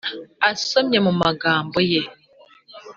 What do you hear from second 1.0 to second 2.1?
mu magambo ye;